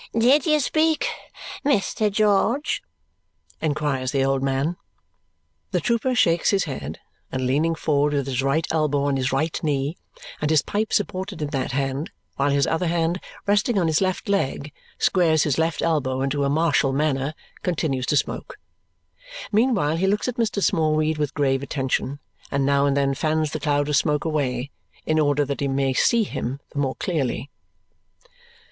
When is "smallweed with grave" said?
20.63-21.61